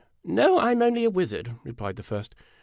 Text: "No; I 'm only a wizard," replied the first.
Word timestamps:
"No; 0.25 0.57
I 0.57 0.71
'm 0.73 0.81
only 0.81 1.03
a 1.03 1.11
wizard," 1.11 1.57
replied 1.63 1.95
the 1.95 2.01
first. 2.01 2.33